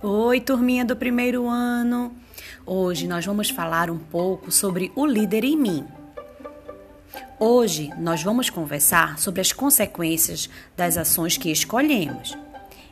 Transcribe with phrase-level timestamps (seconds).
[0.00, 2.12] Oi, turminha do primeiro ano!
[2.64, 5.84] Hoje nós vamos falar um pouco sobre o líder em mim.
[7.36, 12.38] Hoje nós vamos conversar sobre as consequências das ações que escolhemos.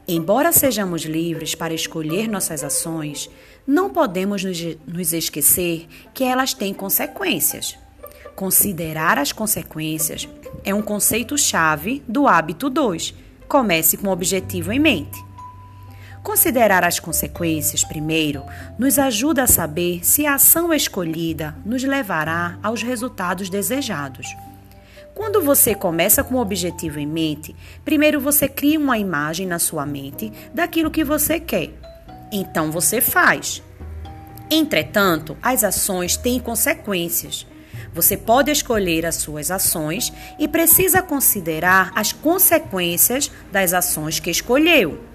[0.08, 3.30] Embora sejamos livres para escolher nossas ações,
[3.64, 7.78] não podemos nos esquecer que elas têm consequências.
[8.34, 10.28] Considerar as consequências
[10.64, 13.14] é um conceito-chave do hábito 2.
[13.46, 15.25] Comece com o objetivo em mente.
[16.26, 18.42] Considerar as consequências primeiro
[18.76, 24.26] nos ajuda a saber se a ação escolhida nos levará aos resultados desejados.
[25.14, 29.86] Quando você começa com o objetivo em mente, primeiro você cria uma imagem na sua
[29.86, 31.70] mente daquilo que você quer.
[32.32, 33.62] Então você faz.
[34.50, 37.46] Entretanto, as ações têm consequências.
[37.94, 45.14] Você pode escolher as suas ações e precisa considerar as consequências das ações que escolheu.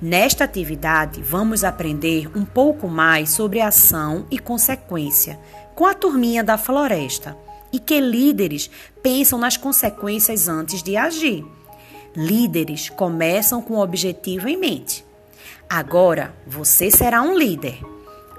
[0.00, 5.38] Nesta atividade, vamos aprender um pouco mais sobre ação e consequência
[5.74, 7.36] com a turminha da floresta
[7.72, 8.70] e que líderes
[9.02, 11.44] pensam nas consequências antes de agir.
[12.14, 15.04] Líderes começam com o objetivo em mente.
[15.68, 17.80] Agora você será um líder.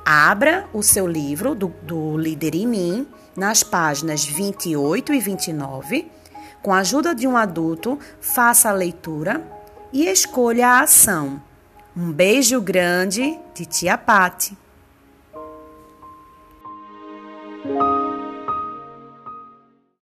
[0.05, 6.11] Abra o seu livro do, do Líder em Mim nas páginas 28 e 29.
[6.61, 9.41] Com a ajuda de um adulto, faça a leitura
[9.93, 11.39] e escolha a ação.
[11.95, 14.57] Um beijo grande de Tia Pati.